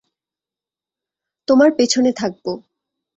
[1.47, 2.51] তোমার পেছনে থাকবো।